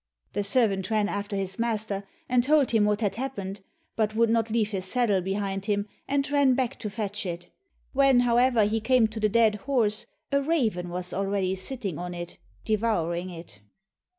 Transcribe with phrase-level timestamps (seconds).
[0.33, 3.61] The servant ran after his master and told him what had happened,
[3.95, 7.51] but would not leave his saddle behind him, and ran back to fetch it.
[7.93, 12.39] When, however, he came to the dead horse a raven was already sitting on it
[12.65, 13.61] devouring it.